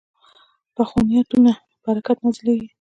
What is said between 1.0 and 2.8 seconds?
نیتونو برکت نازلېږي